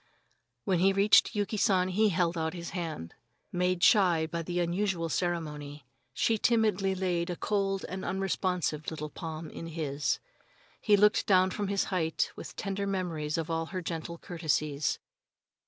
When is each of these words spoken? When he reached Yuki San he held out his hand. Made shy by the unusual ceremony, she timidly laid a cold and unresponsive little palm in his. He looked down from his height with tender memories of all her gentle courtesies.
When 0.65 0.79
he 0.79 0.93
reached 0.93 1.35
Yuki 1.35 1.57
San 1.57 1.89
he 1.89 2.09
held 2.09 2.35
out 2.35 2.55
his 2.55 2.71
hand. 2.71 3.13
Made 3.51 3.83
shy 3.83 4.25
by 4.25 4.41
the 4.41 4.59
unusual 4.59 5.09
ceremony, 5.09 5.85
she 6.11 6.39
timidly 6.39 6.95
laid 6.95 7.29
a 7.29 7.35
cold 7.35 7.85
and 7.87 8.03
unresponsive 8.03 8.89
little 8.89 9.11
palm 9.11 9.51
in 9.51 9.67
his. 9.67 10.17
He 10.79 10.97
looked 10.97 11.27
down 11.27 11.51
from 11.51 11.67
his 11.67 11.83
height 11.93 12.31
with 12.35 12.55
tender 12.55 12.87
memories 12.87 13.37
of 13.37 13.51
all 13.51 13.67
her 13.67 13.81
gentle 13.83 14.17
courtesies. 14.17 14.97